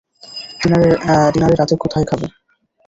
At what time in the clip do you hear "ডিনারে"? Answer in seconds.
1.31-1.55